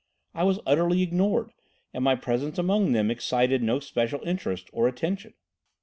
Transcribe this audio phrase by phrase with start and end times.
[0.33, 1.51] I was utterly ignored,
[1.93, 5.35] and my presence among them excited no special interest or attention.